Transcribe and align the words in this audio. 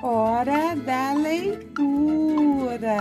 Hora 0.00 0.76
da 0.76 1.12
leitura. 1.12 2.98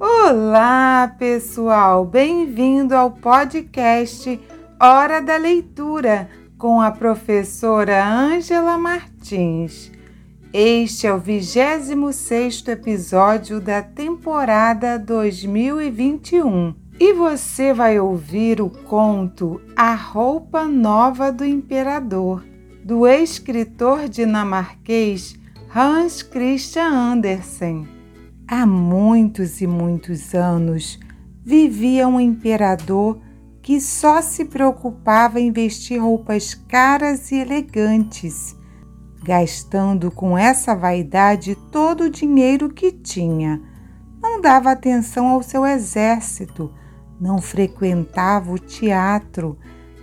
Olá, 0.00 1.14
pessoal! 1.18 2.02
Bem-vindo 2.06 2.94
ao 2.94 3.10
podcast 3.10 4.40
Hora 4.80 5.20
da 5.20 5.36
Leitura 5.36 6.30
com 6.56 6.80
a 6.80 6.90
professora 6.90 8.02
Ângela 8.02 8.78
Martins. 8.78 9.92
Este 10.50 11.06
é 11.08 11.12
o 11.12 11.18
26 11.18 12.68
episódio 12.68 13.60
da 13.60 13.82
temporada 13.82 14.98
2021 14.98 16.74
e 16.98 17.12
você 17.12 17.74
vai 17.74 18.00
ouvir 18.00 18.62
o 18.62 18.70
conto 18.70 19.60
A 19.76 19.94
Roupa 19.94 20.64
Nova 20.66 21.30
do 21.30 21.44
Imperador, 21.44 22.42
do 22.82 23.06
escritor 23.06 24.08
dinamarquês 24.08 25.38
Hans 25.78 26.22
Christian 26.22 26.88
Andersen. 26.88 27.86
Há 28.48 28.64
muitos 28.64 29.60
e 29.60 29.66
muitos 29.66 30.34
anos 30.34 30.98
vivia 31.44 32.08
um 32.08 32.18
imperador 32.18 33.20
que 33.60 33.78
só 33.78 34.22
se 34.22 34.46
preocupava 34.46 35.38
em 35.38 35.52
vestir 35.52 35.98
roupas 35.98 36.54
caras 36.54 37.30
e 37.30 37.34
elegantes, 37.34 38.56
gastando 39.22 40.10
com 40.10 40.38
essa 40.38 40.74
vaidade 40.74 41.54
todo 41.70 42.04
o 42.04 42.10
dinheiro 42.10 42.70
que 42.70 42.90
tinha. 42.90 43.60
Não 44.18 44.40
dava 44.40 44.72
atenção 44.72 45.26
ao 45.26 45.42
seu 45.42 45.66
exército, 45.66 46.72
não 47.20 47.38
frequentava 47.38 48.50
o 48.50 48.58
teatro, 48.58 49.58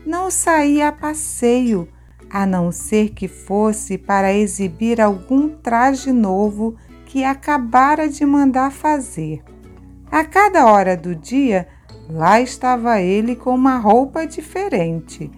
não 0.05 0.29
saía 0.29 0.89
a 0.89 0.91
passeio, 0.91 1.87
a 2.33 2.47
não 2.47 2.71
ser 2.71 3.11
que 3.11 3.27
fosse 3.27 3.95
para 3.95 4.33
exibir 4.33 4.99
algum 4.99 5.49
traje 5.49 6.11
novo 6.11 6.75
que 7.05 7.23
acabara 7.23 8.09
de 8.09 8.25
mandar 8.25 8.71
fazer. 8.71 9.43
A 10.11 10.25
cada 10.25 10.65
hora 10.65 10.97
do 10.97 11.13
dia, 11.13 11.67
lá 12.09 12.41
estava 12.41 12.99
ele 12.99 13.35
com 13.35 13.53
uma 13.53 13.77
roupa 13.77 14.25
diferente. 14.25 15.29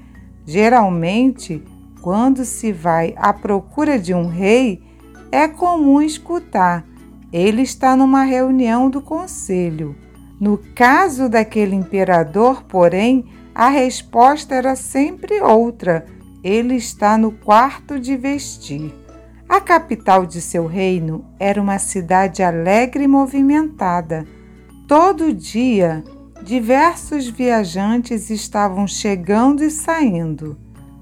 Geralmente, 0.45 1.61
quando 2.01 2.45
se 2.45 2.71
vai 2.71 3.13
à 3.17 3.33
procura 3.33 3.99
de 3.99 4.13
um 4.13 4.27
rei, 4.27 4.81
é 5.29 5.49
comum 5.49 6.01
escutar: 6.01 6.85
ele 7.29 7.61
está 7.61 7.93
numa 7.97 8.23
reunião 8.23 8.89
do 8.89 9.01
conselho. 9.01 9.97
No 10.39 10.57
caso 10.73 11.27
daquele 11.27 11.75
imperador, 11.75 12.63
porém, 12.63 13.25
a 13.53 13.67
resposta 13.67 14.55
era 14.55 14.77
sempre 14.77 15.41
outra 15.41 16.14
ele 16.45 16.75
está 16.75 17.17
no 17.17 17.31
quarto 17.31 17.99
de 17.99 18.15
vestir. 18.15 18.93
A 19.49 19.59
capital 19.59 20.27
de 20.27 20.39
seu 20.39 20.67
reino 20.67 21.25
era 21.39 21.59
uma 21.59 21.79
cidade 21.79 22.43
alegre 22.43 23.05
e 23.05 23.07
movimentada. 23.07 24.27
Todo 24.87 25.33
dia, 25.33 26.03
diversos 26.43 27.27
viajantes 27.27 28.29
estavam 28.29 28.85
chegando 28.85 29.63
e 29.63 29.71
saindo. 29.71 30.55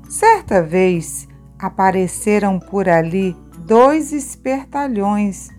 Certa 0.07 0.61
vez, 0.61 1.27
apareceram 1.59 2.57
por 2.57 2.87
ali 2.87 3.35
dois 3.65 4.13
espertalhões 4.13 5.49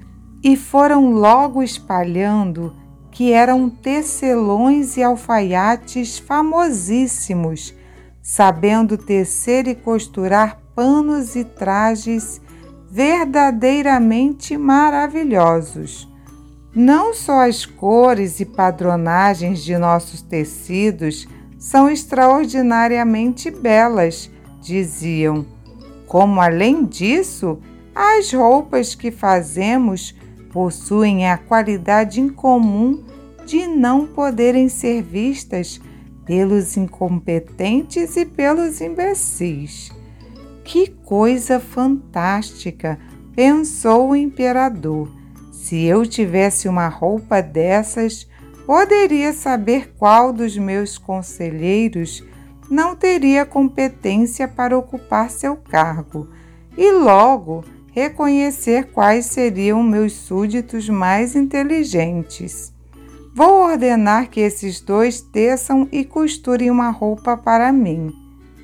e 0.42 0.56
foram 0.56 1.10
logo 1.10 1.62
espalhando 1.62 2.74
que 3.10 3.32
eram 3.32 3.68
tecelões 3.68 4.96
e 4.96 5.02
alfaiates 5.02 6.18
famosíssimos 6.18 7.74
sabendo 8.26 8.96
tecer 8.96 9.68
e 9.68 9.74
costurar 9.74 10.58
panos 10.74 11.36
e 11.36 11.44
trajes 11.44 12.40
verdadeiramente 12.90 14.56
maravilhosos. 14.56 16.08
Não 16.74 17.12
só 17.12 17.46
as 17.46 17.66
cores 17.66 18.40
e 18.40 18.46
padronagens 18.46 19.62
de 19.62 19.76
nossos 19.76 20.22
tecidos 20.22 21.28
são 21.58 21.90
extraordinariamente 21.90 23.50
belas, 23.50 24.30
diziam, 24.58 25.44
como 26.06 26.40
além 26.40 26.86
disso, 26.86 27.58
as 27.94 28.32
roupas 28.32 28.94
que 28.94 29.10
fazemos 29.10 30.14
possuem 30.50 31.28
a 31.30 31.36
qualidade 31.36 32.22
incomum 32.22 33.04
de 33.44 33.66
não 33.66 34.06
poderem 34.06 34.70
ser 34.70 35.02
vistas 35.02 35.78
pelos 36.24 36.76
incompetentes 36.76 38.16
e 38.16 38.24
pelos 38.24 38.80
imbecis. 38.80 39.90
Que 40.64 40.88
coisa 40.88 41.60
fantástica! 41.60 42.98
pensou 43.34 44.10
o 44.10 44.16
imperador. 44.16 45.10
Se 45.52 45.84
eu 45.84 46.06
tivesse 46.06 46.68
uma 46.68 46.88
roupa 46.88 47.40
dessas, 47.42 48.28
poderia 48.66 49.32
saber 49.32 49.94
qual 49.98 50.32
dos 50.32 50.56
meus 50.56 50.96
conselheiros 50.96 52.22
não 52.70 52.96
teria 52.96 53.44
competência 53.44 54.48
para 54.48 54.76
ocupar 54.76 55.30
seu 55.30 55.56
cargo 55.56 56.28
e 56.76 56.90
logo 56.92 57.64
reconhecer 57.92 58.90
quais 58.90 59.26
seriam 59.26 59.82
meus 59.82 60.12
súditos 60.12 60.88
mais 60.88 61.36
inteligentes. 61.36 62.73
Vou 63.36 63.64
ordenar 63.64 64.30
que 64.30 64.38
esses 64.38 64.80
dois 64.80 65.20
teçam 65.20 65.88
e 65.90 66.04
costurem 66.04 66.70
uma 66.70 66.90
roupa 66.90 67.36
para 67.36 67.72
mim. 67.72 68.12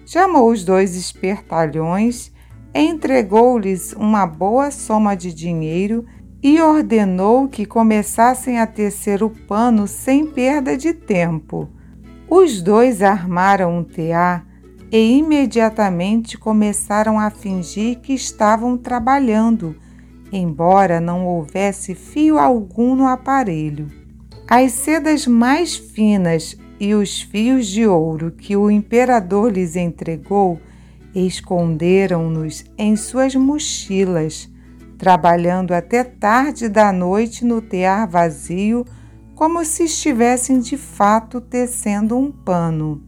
Chamou 0.07 0.49
os 0.49 0.63
dois 0.63 0.95
espertalhões, 0.95 2.31
entregou-lhes 2.73 3.93
uma 3.95 4.25
boa 4.25 4.71
soma 4.71 5.17
de 5.17 5.35
dinheiro 5.35 6.07
e 6.41 6.61
ordenou 6.61 7.49
que 7.49 7.67
começassem 7.67 8.61
a 8.61 8.67
tecer 8.67 9.25
o 9.25 9.31
pano 9.31 9.89
sem 9.89 10.25
perda 10.25 10.77
de 10.77 10.95
tempo. 10.95 11.69
Os 12.29 12.63
dois 12.63 13.03
armaram 13.03 13.77
um 13.79 13.83
tear 13.83 14.47
e 14.93 15.19
imediatamente 15.19 16.39
começaram 16.39 17.19
a 17.19 17.29
fingir 17.29 17.99
que 17.99 18.13
estavam 18.13 18.79
trabalhando, 18.79 19.75
embora 20.31 21.01
não 21.01 21.27
houvesse 21.27 21.93
fio 21.97 22.39
algum 22.39 22.95
no 22.95 23.09
aparelho. 23.09 24.00
As 24.51 24.73
sedas 24.73 25.29
mais 25.29 25.77
finas 25.77 26.57
e 26.81 26.93
os 26.93 27.23
fios 27.23 27.69
de 27.69 27.87
ouro 27.87 28.33
que 28.33 28.57
o 28.57 28.69
imperador 28.69 29.53
lhes 29.53 29.77
entregou 29.77 30.61
esconderam-nos 31.15 32.65
em 32.77 32.97
suas 32.97 33.37
mochilas, 33.37 34.51
trabalhando 34.99 35.73
até 35.73 36.03
tarde 36.03 36.69
da 36.69 36.93
noite 36.93 37.45
no 37.45 37.63
tear 37.63 38.09
vazio, 38.09 38.85
como 39.37 39.65
se 39.65 39.85
estivessem 39.85 40.59
de 40.59 40.77
fato 40.77 41.41
tecendo 41.41 42.19
um 42.19 42.33
pano. 42.33 43.05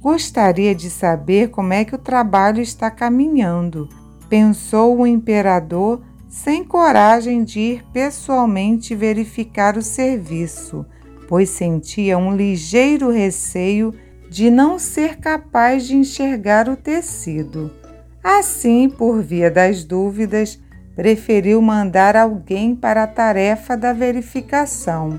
Gostaria 0.00 0.74
de 0.74 0.90
saber 0.90 1.50
como 1.50 1.72
é 1.72 1.84
que 1.84 1.94
o 1.94 1.98
trabalho 1.98 2.60
está 2.60 2.90
caminhando, 2.90 3.88
pensou 4.28 4.98
o 4.98 5.06
imperador 5.06 6.02
sem 6.30 6.62
coragem 6.62 7.42
de 7.42 7.58
ir 7.58 7.84
pessoalmente 7.92 8.94
verificar 8.94 9.76
o 9.76 9.82
serviço, 9.82 10.86
pois 11.28 11.50
sentia 11.50 12.16
um 12.16 12.34
ligeiro 12.34 13.10
receio 13.10 13.92
de 14.30 14.48
não 14.48 14.78
ser 14.78 15.16
capaz 15.16 15.84
de 15.84 15.96
enxergar 15.96 16.68
o 16.68 16.76
tecido. 16.76 17.68
Assim, 18.22 18.88
por 18.88 19.20
via 19.20 19.50
das 19.50 19.82
dúvidas, 19.82 20.58
preferiu 20.94 21.60
mandar 21.60 22.14
alguém 22.14 22.76
para 22.76 23.02
a 23.02 23.08
tarefa 23.08 23.76
da 23.76 23.92
verificação. 23.92 25.18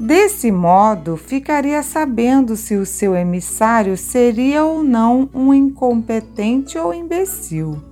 Desse 0.00 0.50
modo, 0.50 1.16
ficaria 1.16 1.82
sabendo 1.84 2.56
se 2.56 2.74
o 2.74 2.86
seu 2.86 3.14
emissário 3.14 3.96
seria 3.96 4.64
ou 4.64 4.82
não 4.82 5.28
um 5.32 5.54
incompetente 5.54 6.76
ou 6.76 6.92
imbecil. 6.92 7.87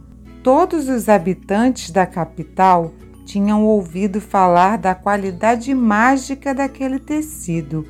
Todos 0.47 0.89
os 0.89 1.09
habitantes 1.09 1.91
da 1.91 2.07
capital 2.07 2.93
tinham 3.25 3.65
ouvido 3.65 4.20
falar 4.20 4.79
da 4.79 4.94
qualidade 4.94 5.75
mágica 5.75 6.55
daquele 6.55 7.00
tecido 7.00 7.85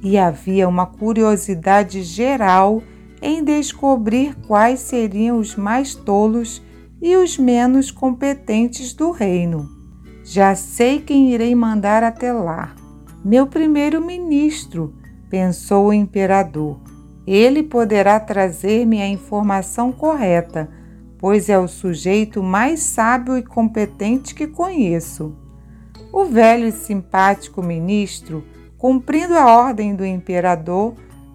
e 0.00 0.16
havia 0.16 0.68
uma 0.68 0.86
curiosidade 0.86 2.04
geral 2.04 2.80
em 3.20 3.42
descobrir 3.42 4.36
quais 4.46 4.78
seriam 4.78 5.40
os 5.40 5.56
mais 5.56 5.96
tolos 5.96 6.62
e 7.02 7.16
os 7.16 7.36
menos 7.36 7.90
competentes 7.90 8.92
do 8.92 9.10
reino. 9.10 9.68
Já 10.22 10.54
sei 10.54 11.00
quem 11.00 11.32
irei 11.32 11.56
mandar 11.56 12.04
até 12.04 12.32
lá. 12.32 12.72
Meu 13.24 13.48
primeiro-ministro, 13.48 14.94
pensou 15.28 15.88
o 15.88 15.92
imperador. 15.92 16.78
Ele 17.26 17.64
poderá 17.64 18.20
trazer-me 18.20 19.02
a 19.02 19.08
informação 19.08 19.90
correta 19.90 20.70
pois 21.18 21.48
é 21.48 21.58
o 21.58 21.68
sujeito 21.68 22.42
mais 22.42 22.80
sábio 22.80 23.36
e 23.36 23.42
competente 23.42 24.34
que 24.34 24.46
conheço. 24.46 25.34
O 26.12 26.24
velho 26.24 26.68
e 26.68 26.72
simpático 26.72 27.62
ministro, 27.62 28.44
cumprindo 28.78 29.34
a 29.34 29.46
ordem 29.56 29.94
do 29.94 30.04
imperador, 30.04 30.94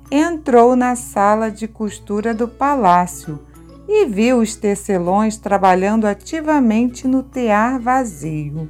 entrou 0.10 0.75
na 0.75 0.95
sala 0.95 1.50
de 1.50 1.68
costura 1.68 2.33
do 2.33 2.48
palácio 2.48 3.39
e 3.88 4.06
viu 4.06 4.39
os 4.39 4.56
tecelões 4.56 5.38
trabalhando 5.38 6.06
ativamente 6.06 7.07
no 7.07 7.24
tear 7.24 7.80
vazio. 7.80 8.69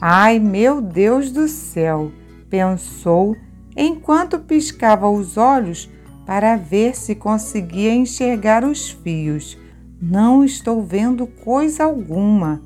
Ai, 0.00 0.38
meu 0.38 0.80
Deus 0.80 1.30
do 1.30 1.48
céu! 1.48 2.12
pensou 2.48 3.36
enquanto 3.76 4.38
piscava 4.38 5.08
os 5.08 5.36
olhos 5.36 5.90
para 6.24 6.56
ver 6.56 6.96
se 6.96 7.14
conseguia 7.14 7.92
enxergar 7.94 8.64
os 8.64 8.90
fios. 8.90 9.58
Não 10.00 10.44
estou 10.44 10.82
vendo 10.82 11.26
coisa 11.26 11.84
alguma, 11.84 12.60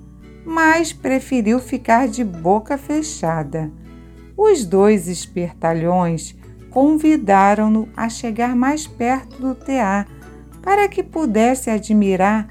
mas 0.45 0.93
preferiu 0.93 1.61
ficar 1.61 2.09
de 2.09 2.25
boca 2.25 2.77
fechada. 2.77 3.71
Os 4.37 4.67
dois 4.67 5.07
espertalhões 5.07 6.35
convidaram-no 6.71 7.89
a 7.97 8.09
chegar 8.09 8.57
mais 8.57 8.87
perto 8.87 9.41
do 9.41 9.55
tear 9.55 10.09
para 10.61 10.89
que 10.89 11.05
pudesse 11.05 11.71
admirar 11.71 12.49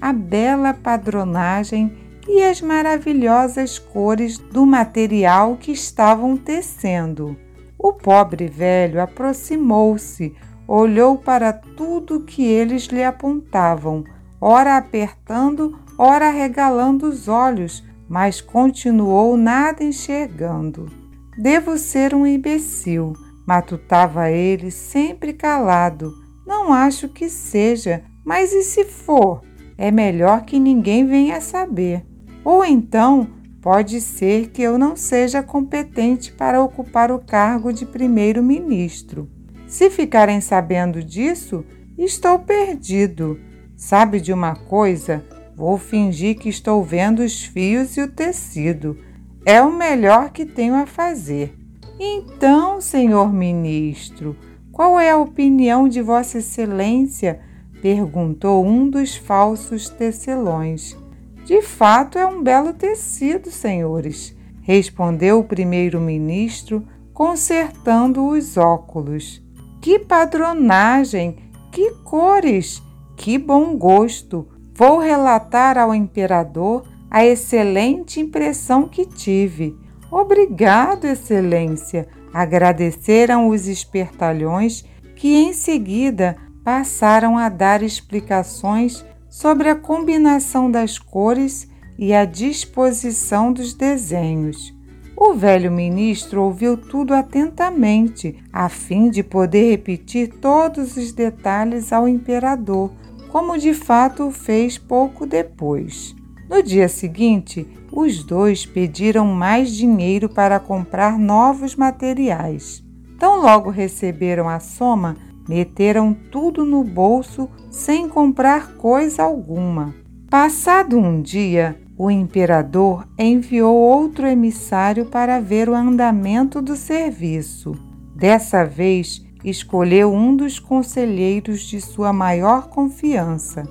a 0.00 0.12
bela 0.14 0.72
padronagem 0.72 1.92
e 2.26 2.42
as 2.42 2.60
maravilhosas 2.62 3.78
cores 3.78 4.38
do 4.38 4.64
material 4.64 5.56
que 5.56 5.72
estavam 5.72 6.38
tecendo. 6.38 7.36
O 7.78 7.92
pobre 7.92 8.46
velho 8.46 9.00
aproximou-se, 9.00 10.34
olhou 10.66 11.18
para 11.18 11.52
tudo 11.52 12.22
que 12.22 12.44
eles 12.44 12.84
lhe 12.84 13.02
apontavam, 13.02 14.04
ora 14.44 14.76
apertando, 14.76 15.78
ora 15.96 16.28
regalando 16.28 17.06
os 17.06 17.28
olhos, 17.28 17.84
mas 18.08 18.40
continuou 18.40 19.36
nada 19.36 19.84
enxergando. 19.84 20.90
Devo 21.38 21.78
ser 21.78 22.12
um 22.12 22.26
imbecil, 22.26 23.12
matutava 23.46 24.28
ele, 24.30 24.72
sempre 24.72 25.32
calado. 25.32 26.12
Não 26.44 26.72
acho 26.72 27.08
que 27.08 27.30
seja, 27.30 28.02
mas 28.26 28.52
e 28.52 28.64
se 28.64 28.84
for? 28.84 29.42
É 29.78 29.92
melhor 29.92 30.44
que 30.44 30.58
ninguém 30.58 31.06
venha 31.06 31.40
saber. 31.40 32.04
Ou 32.44 32.64
então, 32.64 33.28
pode 33.62 34.00
ser 34.00 34.50
que 34.50 34.60
eu 34.60 34.76
não 34.76 34.96
seja 34.96 35.40
competente 35.40 36.32
para 36.32 36.60
ocupar 36.60 37.12
o 37.12 37.20
cargo 37.20 37.72
de 37.72 37.86
primeiro-ministro. 37.86 39.30
Se 39.68 39.88
ficarem 39.88 40.40
sabendo 40.40 41.02
disso, 41.02 41.64
estou 41.96 42.40
perdido. 42.40 43.38
Sabe 43.84 44.20
de 44.20 44.32
uma 44.32 44.54
coisa? 44.54 45.24
Vou 45.56 45.76
fingir 45.76 46.38
que 46.38 46.48
estou 46.48 46.84
vendo 46.84 47.18
os 47.18 47.42
fios 47.42 47.96
e 47.96 48.00
o 48.00 48.08
tecido. 48.08 48.96
É 49.44 49.60
o 49.60 49.76
melhor 49.76 50.30
que 50.30 50.46
tenho 50.46 50.76
a 50.76 50.86
fazer. 50.86 51.52
Então, 51.98 52.80
senhor 52.80 53.32
ministro, 53.32 54.36
qual 54.70 55.00
é 55.00 55.10
a 55.10 55.18
opinião 55.18 55.88
de 55.88 56.00
Vossa 56.00 56.38
Excelência? 56.38 57.40
perguntou 57.82 58.64
um 58.64 58.88
dos 58.88 59.16
falsos 59.16 59.88
tecelões. 59.88 60.96
De 61.44 61.60
fato, 61.60 62.16
é 62.16 62.24
um 62.24 62.40
belo 62.40 62.72
tecido, 62.72 63.50
senhores, 63.50 64.32
respondeu 64.62 65.40
o 65.40 65.44
primeiro-ministro, 65.44 66.86
consertando 67.12 68.28
os 68.28 68.56
óculos. 68.56 69.42
Que 69.80 69.98
padronagem, 69.98 71.36
que 71.72 71.90
cores, 72.04 72.80
que 73.22 73.38
bom 73.38 73.76
gosto! 73.76 74.48
Vou 74.74 74.98
relatar 74.98 75.78
ao 75.78 75.94
imperador 75.94 76.82
a 77.08 77.24
excelente 77.24 78.18
impressão 78.18 78.88
que 78.88 79.06
tive. 79.06 79.76
Obrigado, 80.10 81.04
Excelência! 81.04 82.08
Agradeceram 82.34 83.48
os 83.48 83.68
espertalhões 83.68 84.84
que 85.14 85.36
em 85.36 85.52
seguida 85.52 86.36
passaram 86.64 87.38
a 87.38 87.48
dar 87.48 87.80
explicações 87.80 89.04
sobre 89.30 89.68
a 89.68 89.76
combinação 89.76 90.68
das 90.68 90.98
cores 90.98 91.68
e 91.96 92.12
a 92.12 92.24
disposição 92.24 93.52
dos 93.52 93.72
desenhos. 93.72 94.74
O 95.16 95.32
velho 95.32 95.70
ministro 95.70 96.42
ouviu 96.42 96.76
tudo 96.76 97.14
atentamente, 97.14 98.42
a 98.52 98.68
fim 98.68 99.08
de 99.08 99.22
poder 99.22 99.70
repetir 99.70 100.40
todos 100.40 100.96
os 100.96 101.12
detalhes 101.12 101.92
ao 101.92 102.08
imperador, 102.08 102.90
como 103.32 103.56
de 103.56 103.72
fato 103.72 104.30
fez 104.30 104.76
pouco 104.76 105.24
depois. 105.24 106.14
No 106.50 106.62
dia 106.62 106.86
seguinte, 106.86 107.66
os 107.90 108.22
dois 108.22 108.66
pediram 108.66 109.24
mais 109.24 109.74
dinheiro 109.74 110.28
para 110.28 110.60
comprar 110.60 111.18
novos 111.18 111.74
materiais. 111.74 112.84
Tão 113.18 113.40
logo 113.40 113.70
receberam 113.70 114.50
a 114.50 114.60
soma, 114.60 115.16
meteram 115.48 116.12
tudo 116.12 116.62
no 116.62 116.84
bolso 116.84 117.48
sem 117.70 118.06
comprar 118.06 118.74
coisa 118.74 119.22
alguma. 119.22 119.94
Passado 120.28 120.98
um 120.98 121.22
dia, 121.22 121.80
o 121.96 122.10
imperador 122.10 123.08
enviou 123.18 123.74
outro 123.74 124.26
emissário 124.26 125.06
para 125.06 125.40
ver 125.40 125.70
o 125.70 125.74
andamento 125.74 126.60
do 126.60 126.76
serviço. 126.76 127.72
Dessa 128.14 128.62
vez, 128.62 129.24
escolheu 129.44 130.12
um 130.12 130.34
dos 130.34 130.58
conselheiros 130.58 131.60
de 131.62 131.80
sua 131.80 132.12
maior 132.12 132.68
confiança. 132.68 133.62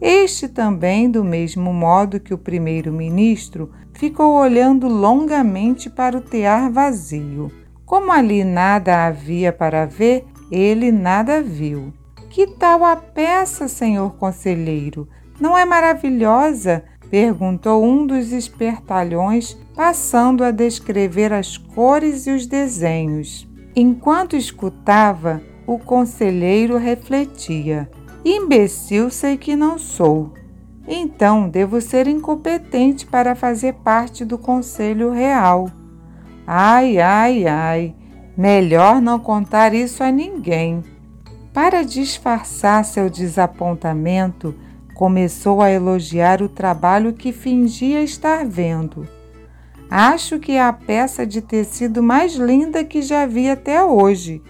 Este 0.00 0.48
também, 0.48 1.08
do 1.08 1.22
mesmo 1.22 1.72
modo 1.72 2.18
que 2.18 2.34
o 2.34 2.38
primeiro-ministro, 2.38 3.70
ficou 3.94 4.34
olhando 4.34 4.88
longamente 4.88 5.88
para 5.88 6.18
o 6.18 6.20
tear 6.20 6.70
vazio. 6.72 7.52
Como 7.84 8.10
ali 8.10 8.42
nada 8.42 9.06
havia 9.06 9.52
para 9.52 9.86
ver, 9.86 10.24
ele 10.50 10.90
nada 10.90 11.40
viu. 11.42 11.92
Que 12.30 12.46
tal 12.46 12.84
a 12.84 12.96
peça, 12.96 13.68
senhor 13.68 14.14
conselheiro? 14.16 15.08
Não 15.40 15.56
é 15.56 15.64
maravilhosa? 15.64 16.84
perguntou 17.10 17.84
um 17.84 18.06
dos 18.06 18.32
espertalhões, 18.32 19.54
passando 19.76 20.42
a 20.42 20.50
descrever 20.50 21.30
as 21.30 21.58
cores 21.58 22.26
e 22.26 22.30
os 22.30 22.46
desenhos. 22.46 23.46
Enquanto 23.74 24.36
escutava, 24.36 25.40
o 25.66 25.78
conselheiro 25.78 26.76
refletia: 26.76 27.90
Imbecil 28.24 29.10
sei 29.10 29.36
que 29.36 29.56
não 29.56 29.78
sou. 29.78 30.32
Então 30.86 31.48
devo 31.48 31.80
ser 31.80 32.06
incompetente 32.06 33.06
para 33.06 33.34
fazer 33.34 33.74
parte 33.74 34.24
do 34.24 34.36
conselho 34.36 35.10
real. 35.10 35.70
Ai, 36.46 36.98
ai, 36.98 37.46
ai. 37.46 37.94
Melhor 38.36 39.00
não 39.00 39.18
contar 39.18 39.72
isso 39.74 40.02
a 40.02 40.10
ninguém. 40.10 40.82
Para 41.52 41.82
disfarçar 41.82 42.84
seu 42.84 43.08
desapontamento, 43.08 44.54
começou 44.94 45.60
a 45.60 45.70
elogiar 45.70 46.42
o 46.42 46.48
trabalho 46.48 47.12
que 47.12 47.32
fingia 47.32 48.02
estar 48.02 48.44
vendo. 48.44 49.06
Acho 49.94 50.38
que 50.38 50.52
é 50.52 50.62
a 50.62 50.72
peça 50.72 51.26
de 51.26 51.42
tecido 51.42 52.02
mais 52.02 52.32
linda 52.32 52.82
que 52.82 53.02
já 53.02 53.26
vi 53.26 53.50
até 53.50 53.84
hoje, 53.84 54.40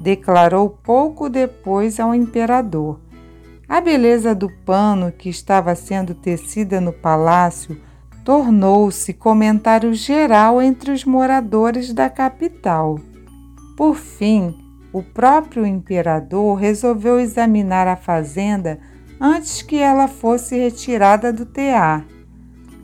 declarou 0.00 0.70
pouco 0.70 1.28
depois 1.28 2.00
ao 2.00 2.14
imperador. 2.14 2.98
A 3.68 3.78
beleza 3.78 4.34
do 4.34 4.48
pano 4.64 5.12
que 5.12 5.28
estava 5.28 5.74
sendo 5.74 6.14
tecida 6.14 6.80
no 6.80 6.94
palácio 6.94 7.78
tornou-se 8.24 9.12
comentário 9.12 9.92
geral 9.92 10.62
entre 10.62 10.90
os 10.92 11.04
moradores 11.04 11.92
da 11.92 12.08
capital. 12.08 12.98
Por 13.76 13.96
fim, 13.96 14.56
o 14.94 15.02
próprio 15.02 15.66
imperador 15.66 16.56
resolveu 16.56 17.20
examinar 17.20 17.86
a 17.86 17.96
fazenda 17.96 18.78
antes 19.20 19.60
que 19.60 19.76
ela 19.76 20.08
fosse 20.08 20.56
retirada 20.56 21.30
do 21.30 21.44
tear, 21.44 22.02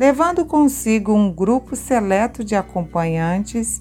levando 0.03 0.45
consigo 0.45 1.15
um 1.15 1.31
grupo 1.33 1.77
seleto 1.77 2.43
de 2.43 2.57
acompanhantes, 2.57 3.81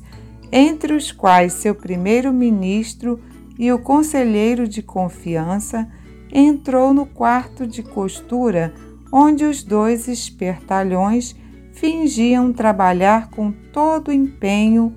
entre 0.51 0.93
os 0.93 1.11
quais 1.11 1.51
seu 1.51 1.73
primeiro-ministro 1.73 3.19
e 3.57 3.71
o 3.71 3.79
conselheiro 3.79 4.67
de 4.67 4.83
confiança, 4.83 5.91
entrou 6.31 6.93
no 6.93 7.07
quarto 7.07 7.65
de 7.65 7.81
costura 7.81 8.71
onde 9.11 9.45
os 9.45 9.63
dois 9.63 10.07
espertalhões 10.07 11.35
fingiam 11.73 12.53
trabalhar 12.53 13.31
com 13.31 13.51
todo 13.73 14.13
empenho 14.13 14.93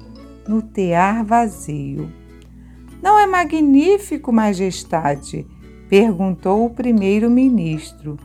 no 0.47 0.61
tear 0.61 1.25
vazio. 1.25 2.13
Não 3.03 3.19
é 3.19 3.27
magnífico, 3.27 4.31
Majestade? 4.31 5.47
perguntou 5.89 6.67
o 6.67 6.71
primeiro-ministro. 6.71 8.19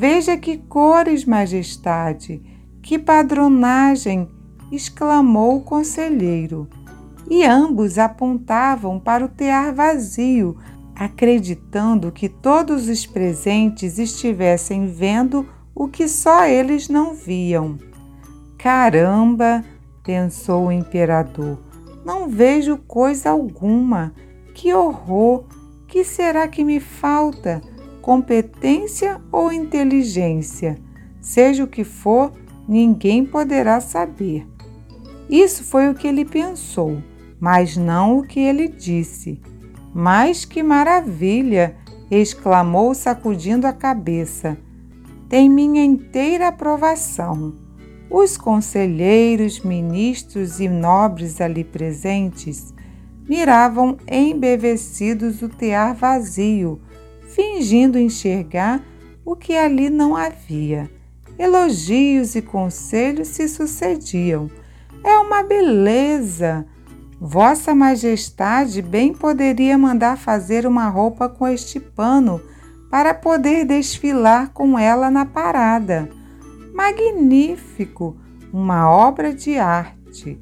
Veja 0.00 0.34
que 0.34 0.56
cores, 0.56 1.26
Majestade, 1.26 2.40
que 2.80 2.98
padronagem! 2.98 4.30
exclamou 4.72 5.58
o 5.58 5.60
conselheiro. 5.60 6.66
E 7.28 7.44
ambos 7.44 7.98
apontavam 7.98 8.98
para 8.98 9.26
o 9.26 9.28
tear 9.28 9.74
vazio, 9.74 10.56
acreditando 10.96 12.10
que 12.10 12.30
todos 12.30 12.88
os 12.88 13.04
presentes 13.04 13.98
estivessem 13.98 14.86
vendo 14.86 15.46
o 15.74 15.86
que 15.86 16.08
só 16.08 16.46
eles 16.46 16.88
não 16.88 17.12
viam. 17.12 17.76
Caramba! 18.56 19.62
pensou 20.02 20.68
o 20.68 20.72
imperador. 20.72 21.58
Não 22.06 22.26
vejo 22.26 22.78
coisa 22.88 23.28
alguma. 23.28 24.14
Que 24.54 24.72
horror! 24.72 25.44
Que 25.86 26.04
será 26.04 26.48
que 26.48 26.64
me 26.64 26.80
falta? 26.80 27.60
Competência 28.00 29.20
ou 29.30 29.52
inteligência, 29.52 30.78
seja 31.20 31.64
o 31.64 31.68
que 31.68 31.84
for, 31.84 32.32
ninguém 32.68 33.24
poderá 33.24 33.80
saber. 33.80 34.46
Isso 35.28 35.62
foi 35.64 35.88
o 35.88 35.94
que 35.94 36.08
ele 36.08 36.24
pensou, 36.24 37.02
mas 37.38 37.76
não 37.76 38.18
o 38.18 38.22
que 38.22 38.40
ele 38.40 38.68
disse. 38.68 39.40
Mas 39.94 40.44
que 40.44 40.62
maravilha! 40.62 41.76
exclamou, 42.10 42.92
sacudindo 42.92 43.68
a 43.68 43.72
cabeça. 43.72 44.58
Tem 45.28 45.48
minha 45.48 45.84
inteira 45.84 46.48
aprovação. 46.48 47.54
Os 48.10 48.36
conselheiros, 48.36 49.60
ministros 49.60 50.58
e 50.58 50.68
nobres 50.68 51.40
ali 51.40 51.62
presentes 51.62 52.74
miravam 53.28 53.96
embevecidos 54.10 55.40
o 55.40 55.48
tear 55.48 55.94
vazio, 55.94 56.80
fingindo 57.34 57.98
enxergar 57.98 58.82
o 59.24 59.36
que 59.36 59.56
ali 59.56 59.88
não 59.88 60.16
havia. 60.16 60.90
Elogios 61.38 62.34
e 62.34 62.42
conselhos 62.42 63.28
se 63.28 63.48
sucediam. 63.48 64.50
É 65.02 65.16
uma 65.18 65.42
beleza! 65.42 66.66
Vossa 67.20 67.74
Majestade 67.74 68.80
bem 68.80 69.12
poderia 69.12 69.76
mandar 69.76 70.16
fazer 70.16 70.66
uma 70.66 70.88
roupa 70.88 71.28
com 71.28 71.46
este 71.46 71.78
pano 71.78 72.40
para 72.90 73.14
poder 73.14 73.64
desfilar 73.64 74.50
com 74.52 74.78
ela 74.78 75.10
na 75.10 75.24
parada. 75.24 76.10
Magnífico! 76.74 78.16
Uma 78.52 78.90
obra 78.90 79.32
de 79.32 79.58
arte. 79.58 80.40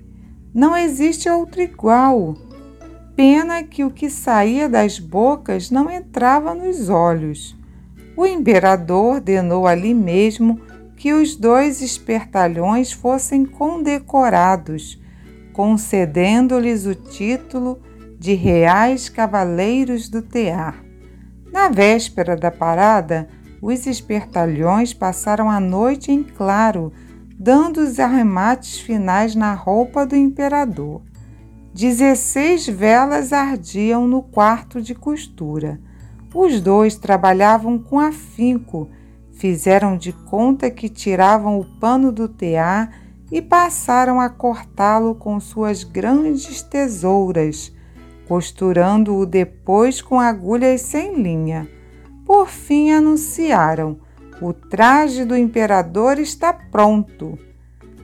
Não 0.55 0.77
existe 0.77 1.29
outro 1.29 1.61
igual. 1.61 2.35
Pena 3.19 3.65
que 3.65 3.83
o 3.83 3.91
que 3.91 4.09
saía 4.09 4.69
das 4.69 5.01
bocas 5.01 5.73
não 5.73 5.91
entrava 5.91 6.55
nos 6.55 6.89
olhos. 6.89 7.57
O 8.17 8.25
imperador 8.25 9.17
ordenou 9.17 9.67
ali 9.67 9.93
mesmo 9.93 10.61
que 10.97 11.13
os 11.13 11.35
dois 11.35 11.83
espertalhões 11.83 12.93
fossem 12.93 13.45
condecorados 13.45 15.03
concedendo-lhes 15.53 16.87
o 16.87 16.95
título 16.95 17.81
de 18.21 18.35
Reais 18.35 19.09
Cavaleiros 19.09 20.09
do 20.09 20.23
Tear. 20.23 20.77
Na 21.51 21.69
véspera 21.69 22.37
da 22.37 22.53
parada, 22.53 23.29
os 23.61 23.85
espertalhões 23.89 24.95
passaram 24.95 25.51
a 25.51 25.59
noite 25.59 26.13
em 26.13 26.23
claro, 26.23 26.93
dando 27.37 27.79
os 27.79 27.99
arremates 27.99 28.79
finais 28.79 29.35
na 29.35 29.55
roupa 29.55 30.07
do 30.07 30.15
imperador. 30.15 31.03
Dezesseis 31.79 32.67
velas 32.67 33.33
ardiam 33.33 34.05
no 34.05 34.21
quarto 34.21 34.83
de 34.83 34.97
costura. 34.97 35.79
Os 36.35 36.61
dois 36.61 36.97
trabalhavam 36.97 37.79
com 37.79 38.01
afinco, 38.01 38.89
fizeram 39.35 39.97
de 39.97 40.13
conta 40.13 40.73
que 40.73 40.89
tiravam 40.89 41.57
o 41.57 41.65
pano 41.79 42.11
do 42.11 42.29
tear 42.29 42.91
e 43.31 43.41
passaram 43.41 44.21
a 44.21 44.29
cortá-lo 44.29 45.15
com 45.15 45.39
suas 45.39 45.85
grandes 45.85 46.63
tesouras, 46.63 47.73
costurando-o 48.27 49.25
depois 49.25 50.03
com 50.03 50.19
agulhas 50.19 50.81
sem 50.81 51.23
linha. 51.23 51.69
Por 52.27 52.49
fim 52.49 52.91
anunciaram: 52.91 54.01
o 54.43 54.53
traje 54.53 55.25
do 55.25 55.37
imperador 55.37 56.19
está 56.19 56.53
pronto. 56.53 57.39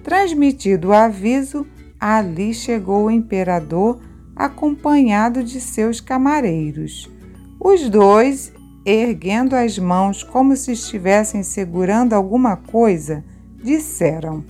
Transmitido 0.05 0.91
o 0.91 0.93
aviso, 0.93 1.67
ali 2.07 2.53
chegou 2.53 3.07
o 3.07 3.11
imperador 3.11 3.99
acompanhado 4.37 5.43
de 5.43 5.59
seus 5.59 6.03
camareiros. 6.03 7.11
Os 7.59 7.89
dois, 7.89 8.53
erguendo 8.85 9.55
as 9.55 9.79
mãos 9.79 10.23
como 10.23 10.55
se 10.55 10.73
estivessem 10.73 11.43
segurando 11.43 12.13
alguma 12.13 12.59
coisa, 12.59 13.25
disseram: 13.63 14.45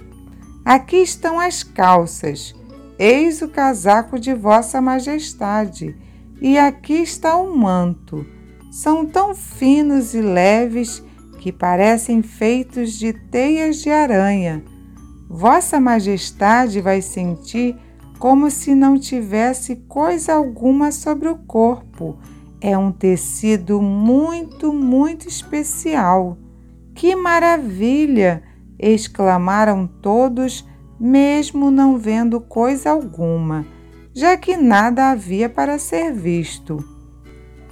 Aqui 0.65 0.97
estão 0.97 1.39
as 1.39 1.63
calças, 1.63 2.53
eis 2.99 3.41
o 3.41 3.47
casaco 3.47 4.19
de 4.19 4.35
Vossa 4.35 4.81
Majestade, 4.81 5.95
e 6.41 6.59
aqui 6.59 6.95
está 6.95 7.37
o 7.37 7.57
manto. 7.57 8.27
São 8.73 9.07
tão 9.07 9.33
finos 9.33 10.13
e 10.13 10.21
leves 10.21 11.05
que 11.39 11.53
parecem 11.53 12.21
feitos 12.21 12.95
de 12.95 13.13
teias 13.13 13.77
de 13.77 13.91
aranha. 13.91 14.74
Vossa 15.29 15.81
Majestade 15.81 16.81
vai 16.81 17.01
sentir 17.03 17.77
como 18.19 18.51
se 18.51 18.75
não 18.75 18.99
tivesse 18.99 19.77
coisa 19.89 20.35
alguma 20.35 20.93
sobre 20.93 21.29
o 21.29 21.37
corpo. 21.37 22.17
É 22.61 22.77
um 22.79 22.91
tecido 22.91 23.83
muito, 23.83 24.73
muito 24.73 25.29
especial. 25.29 26.39
Que 26.95 27.15
maravilha! 27.15 28.43
exclamaram 28.79 29.87
todos, 29.87 30.67
mesmo 30.99 31.71
não 31.71 31.97
vendo 31.97 32.41
coisa 32.41 32.91
alguma, 32.91 33.65
já 34.13 34.37
que 34.37 34.57
nada 34.57 35.11
havia 35.11 35.49
para 35.49 35.79
ser 35.79 36.13
visto. 36.13 36.85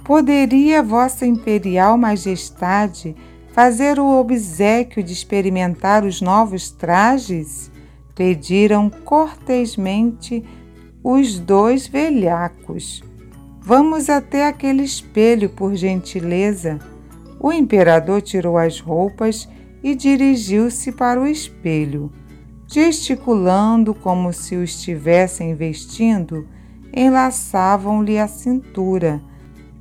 Poderia 0.03 0.83
Vossa 0.83 1.25
Imperial 1.25 1.97
Majestade 1.97 3.15
fazer 3.53 3.99
o 3.99 4.19
obsequio 4.19 5.03
de 5.03 5.13
experimentar 5.13 6.03
os 6.03 6.19
novos 6.19 6.71
trajes? 6.71 7.71
Pediram 8.15 8.89
cortesmente 8.89 10.43
os 11.03 11.39
dois 11.39 11.87
velhacos. 11.87 13.03
Vamos 13.61 14.09
até 14.09 14.47
aquele 14.47 14.83
espelho, 14.83 15.49
por 15.49 15.75
gentileza. 15.75 16.79
O 17.39 17.51
imperador 17.51 18.21
tirou 18.21 18.57
as 18.57 18.79
roupas 18.79 19.47
e 19.83 19.93
dirigiu-se 19.93 20.91
para 20.91 21.21
o 21.21 21.27
espelho. 21.27 22.11
Gesticulando 22.67 23.93
como 23.93 24.33
se 24.33 24.55
o 24.55 24.63
estivessem 24.63 25.53
vestindo, 25.53 26.47
enlaçavam-lhe 26.91 28.17
a 28.17 28.27
cintura, 28.27 29.21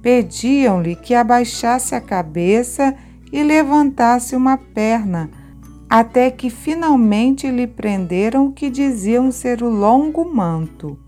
pediam-lhe 0.03 0.95
que 0.95 1.15
abaixasse 1.15 1.95
a 1.95 2.01
cabeça 2.01 2.95
e 2.95 3.12
levantasse 3.41 4.35
uma 4.35 4.57
perna, 4.57 5.31
até 5.89 6.29
que 6.29 6.51
finalmente 6.51 7.49
lhe 7.49 7.69
prenderam 7.69 8.47
o 8.47 8.53
que 8.53 8.69
diziam 8.69 9.31
ser 9.31 9.63
o 9.63 9.69
longo 9.71 10.25
manto, 10.25 10.99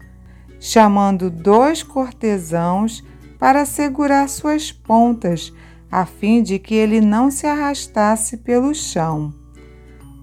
chamando 0.60 1.28
dois 1.28 1.82
cortesãos 1.82 3.02
para 3.38 3.64
segurar 3.64 4.28
suas 4.28 4.70
pontas 4.70 5.52
a 5.90 6.06
fim 6.06 6.42
de 6.42 6.58
que 6.58 6.74
ele 6.74 7.00
não 7.00 7.30
se 7.30 7.46
arrastasse 7.46 8.36
pelo 8.38 8.74
chão. 8.74 9.32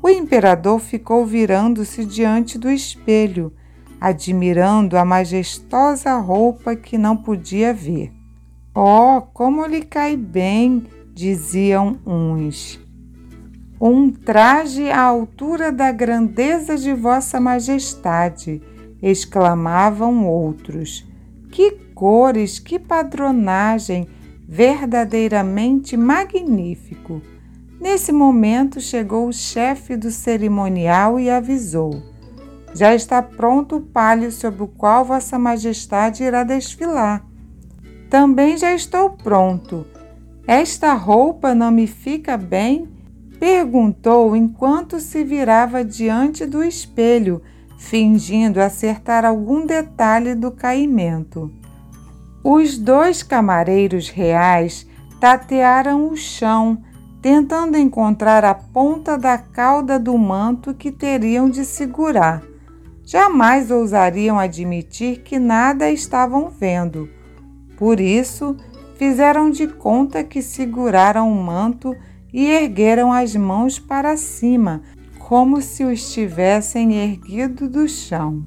O 0.02 0.10
imperador 0.10 0.80
ficou 0.80 1.26
virando-se 1.26 2.04
diante 2.04 2.58
do 2.58 2.70
espelho, 2.70 3.54
admirando 4.00 4.98
a 4.98 5.06
majestosa 5.06 6.16
roupa 6.18 6.76
que 6.76 6.98
não 6.98 7.16
podia 7.16 7.74
ver. 7.74 8.12
Oh, 8.76 9.22
como 9.34 9.66
lhe 9.66 9.82
cai 9.82 10.18
bem! 10.18 10.88
Diziam 11.14 12.00
uns. 12.06 12.80
Um 13.80 14.12
traje 14.12 14.90
à 14.90 15.02
altura 15.02 15.72
da 15.72 15.92
grandeza 15.92 16.78
de 16.78 16.94
Vossa 16.94 17.40
Majestade, 17.40 18.62
exclamavam 19.02 20.28
outros. 20.28 21.08
Que 21.52 21.72
cores, 21.94 22.60
que 22.60 22.78
padronagem! 22.78 24.08
verdadeiramente 24.52 25.96
magnífico. 25.96 27.22
Nesse 27.80 28.12
momento 28.12 28.82
chegou 28.82 29.30
o 29.30 29.34
chefe 29.34 29.96
do 29.96 30.12
cerimonial 30.12 31.18
e 31.18 31.30
avisou: 31.30 32.04
Já 32.74 32.94
está 32.94 33.22
pronto 33.22 33.78
o 33.78 33.82
palio 33.82 34.30
sobre 34.30 34.64
o 34.64 34.68
qual 34.68 35.06
Vossa 35.06 35.40
Majestade 35.40 36.24
irá 36.24 36.44
desfilar. 36.44 37.26
Também 38.10 38.58
já 38.58 38.74
estou 38.74 39.12
pronto. 39.12 39.86
Esta 40.48 40.94
roupa 40.94 41.54
não 41.54 41.72
me 41.72 41.88
fica 41.88 42.36
bem? 42.36 42.90
Perguntou 43.40 44.36
enquanto 44.36 45.00
se 45.00 45.24
virava 45.24 45.84
diante 45.84 46.46
do 46.46 46.64
espelho, 46.64 47.42
fingindo 47.78 48.60
acertar 48.60 49.26
algum 49.26 49.66
detalhe 49.66 50.36
do 50.36 50.52
caimento. 50.52 51.52
Os 52.44 52.78
dois 52.78 53.24
camareiros 53.24 54.10
reais 54.10 54.88
tatearam 55.20 56.10
o 56.10 56.18
chão, 56.18 56.82
tentando 57.22 57.78
encontrar 57.78 58.44
a 58.44 58.54
ponta 58.54 59.18
da 59.18 59.38
cauda 59.38 60.00
do 60.00 60.18
manto 60.18 60.74
que 60.74 60.92
teriam 60.92 61.50
de 61.50 61.64
segurar. 61.64 62.42
Jamais 63.04 63.70
ousariam 63.70 64.40
admitir 64.40 65.22
que 65.22 65.38
nada 65.38 65.92
estavam 65.92 66.50
vendo. 66.50 67.10
Por 67.78 68.00
isso, 68.00 68.56
fizeram 69.02 69.50
de 69.50 69.66
conta 69.66 70.24
que 70.24 70.44
seguraram 70.44 71.28
o 71.32 71.44
manto 71.44 71.98
e 72.32 72.46
ergueram 72.46 73.12
as 73.12 73.36
mãos 73.36 73.80
para 73.80 74.16
cima, 74.16 74.84
como 75.18 75.60
se 75.60 75.84
o 75.84 75.90
estivessem 75.90 76.94
erguido 76.94 77.68
do 77.68 77.90
chão. 77.90 78.46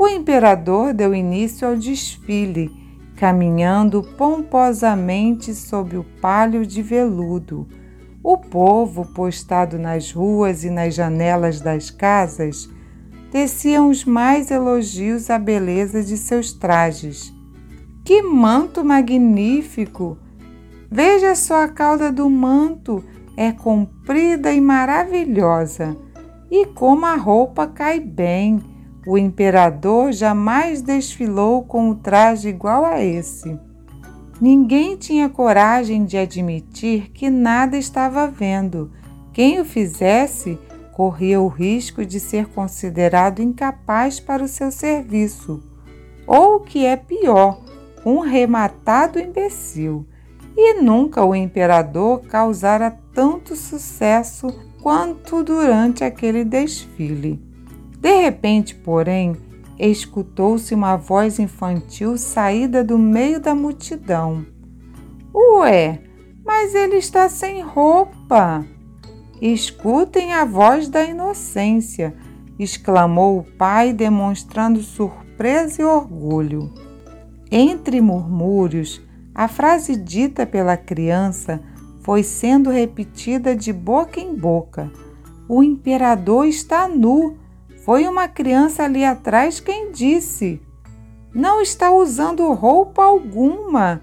O 0.00 0.08
imperador 0.08 0.94
deu 0.94 1.14
início 1.14 1.68
ao 1.68 1.76
desfile 1.76 2.70
caminhando 3.16 4.02
pomposamente 4.16 5.54
sob 5.54 5.98
o 5.98 6.04
palio 6.22 6.64
de 6.64 6.80
veludo. 6.80 7.68
O 8.22 8.38
povo, 8.38 9.04
postado 9.12 9.78
nas 9.78 10.10
ruas 10.10 10.64
e 10.64 10.70
nas 10.70 10.94
janelas 10.94 11.60
das 11.60 11.90
casas, 11.90 12.66
teciam 13.30 13.90
os 13.90 14.06
mais 14.06 14.50
elogios 14.50 15.28
à 15.28 15.38
beleza 15.38 16.02
de 16.02 16.16
seus 16.16 16.50
trajes. 16.50 17.35
Que 18.06 18.22
manto 18.22 18.84
magnífico! 18.84 20.16
Veja 20.88 21.34
só 21.34 21.64
a 21.64 21.68
cauda 21.68 22.12
do 22.12 22.30
manto, 22.30 23.02
é 23.36 23.50
comprida 23.50 24.52
e 24.52 24.60
maravilhosa. 24.60 25.96
E 26.48 26.66
como 26.66 27.04
a 27.04 27.16
roupa 27.16 27.66
cai 27.66 27.98
bem! 27.98 28.62
O 29.04 29.18
imperador 29.18 30.12
jamais 30.12 30.82
desfilou 30.82 31.64
com 31.64 31.90
um 31.90 31.94
traje 31.96 32.48
igual 32.48 32.84
a 32.84 33.02
esse. 33.02 33.58
Ninguém 34.40 34.96
tinha 34.96 35.28
coragem 35.28 36.04
de 36.04 36.16
admitir 36.16 37.10
que 37.10 37.28
nada 37.28 37.76
estava 37.76 38.28
vendo. 38.28 38.92
Quem 39.32 39.60
o 39.60 39.64
fizesse 39.64 40.56
corria 40.92 41.40
o 41.40 41.48
risco 41.48 42.06
de 42.06 42.20
ser 42.20 42.46
considerado 42.46 43.42
incapaz 43.42 44.20
para 44.20 44.44
o 44.44 44.48
seu 44.48 44.70
serviço, 44.70 45.60
ou 46.24 46.56
o 46.56 46.60
que 46.60 46.86
é 46.86 46.96
pior, 46.96 47.66
um 48.06 48.20
rematado 48.20 49.18
imbecil. 49.18 50.06
E 50.56 50.80
nunca 50.80 51.24
o 51.24 51.34
imperador 51.34 52.20
causara 52.20 52.96
tanto 53.12 53.56
sucesso 53.56 54.46
quanto 54.80 55.42
durante 55.42 56.04
aquele 56.04 56.44
desfile. 56.44 57.42
De 57.98 58.22
repente, 58.22 58.74
porém, 58.76 59.36
escutou-se 59.76 60.72
uma 60.72 60.96
voz 60.96 61.40
infantil 61.40 62.16
saída 62.16 62.84
do 62.84 62.96
meio 62.96 63.40
da 63.40 63.54
multidão. 63.54 64.46
Ué, 65.34 66.00
mas 66.44 66.74
ele 66.74 66.96
está 66.96 67.28
sem 67.28 67.60
roupa! 67.60 68.64
Escutem 69.42 70.32
a 70.32 70.46
voz 70.46 70.88
da 70.88 71.04
inocência, 71.04 72.14
exclamou 72.58 73.40
o 73.40 73.44
pai, 73.44 73.92
demonstrando 73.92 74.80
surpresa 74.80 75.82
e 75.82 75.84
orgulho. 75.84 76.85
Entre 77.50 78.00
murmúrios, 78.00 79.00
a 79.34 79.46
frase 79.46 79.94
dita 79.96 80.44
pela 80.44 80.76
criança 80.76 81.60
foi 82.02 82.22
sendo 82.22 82.70
repetida 82.70 83.54
de 83.54 83.72
boca 83.72 84.20
em 84.20 84.34
boca. 84.34 84.90
O 85.48 85.62
imperador 85.62 86.46
está 86.46 86.88
nu. 86.88 87.36
Foi 87.84 88.08
uma 88.08 88.26
criança 88.26 88.82
ali 88.82 89.04
atrás 89.04 89.60
quem 89.60 89.92
disse. 89.92 90.60
Não 91.32 91.60
está 91.60 91.92
usando 91.92 92.52
roupa 92.52 93.04
alguma. 93.04 94.00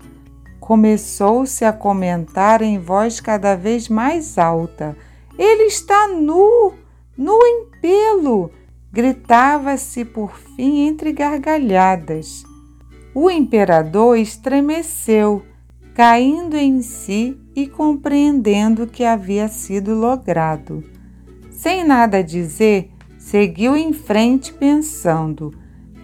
Começou-se 0.60 1.66
a 1.66 1.74
comentar 1.74 2.62
em 2.62 2.80
voz 2.80 3.20
cada 3.20 3.56
vez 3.56 3.90
mais 3.90 4.38
alta. 4.38 4.96
Ele 5.38 5.64
está 5.64 6.08
nu, 6.08 6.74
nu 7.18 7.38
em 7.44 7.66
pelo! 7.82 8.52
Gritava-se 8.92 10.06
por 10.06 10.32
fim 10.56 10.88
entre 10.88 11.12
gargalhadas. 11.12 12.46
O 13.16 13.30
imperador 13.30 14.18
estremeceu, 14.18 15.44
caindo 15.94 16.58
em 16.58 16.82
si 16.82 17.38
e 17.56 17.68
compreendendo 17.68 18.88
que 18.88 19.04
havia 19.04 19.48
sido 19.48 19.94
logrado. 19.94 20.84
Sem 21.52 21.86
nada 21.86 22.24
dizer, 22.24 22.90
seguiu 23.18 23.78
em 23.78 23.94
frente 23.94 24.52
pensando: 24.52 25.54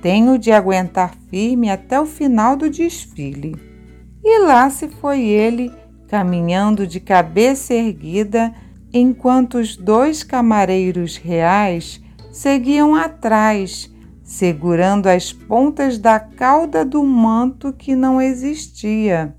tenho 0.02 0.38
de 0.38 0.52
aguentar 0.52 1.16
firme 1.30 1.70
até 1.72 2.00
o 2.00 2.06
final 2.06 2.56
do 2.56 2.70
desfile. 2.70 3.56
E 4.24 4.40
lá 4.40 4.70
se 4.70 4.88
foi 4.88 5.22
ele, 5.22 5.72
caminhando 6.08 6.86
de 6.86 7.00
cabeça 7.00 7.74
erguida, 7.74 8.54
enquanto 8.94 9.58
os 9.58 9.76
dois 9.76 10.24
camareiros 10.24 11.18
reais 11.18 12.02
seguiam 12.32 12.94
atrás, 12.94 13.89
segurando 14.30 15.08
as 15.08 15.34
pontas 15.34 15.98
da 15.98 16.20
cauda 16.20 16.86
do 16.86 17.04
manto 17.04 17.74
que 17.74 17.96
não 17.96 18.22
existia. 18.22 19.36